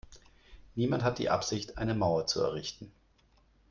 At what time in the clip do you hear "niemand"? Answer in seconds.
0.73-1.03